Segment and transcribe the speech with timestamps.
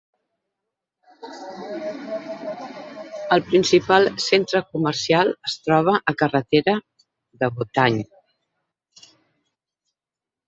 [3.37, 6.75] El principal centre comercial es troba a carretera
[7.43, 7.99] de Botany.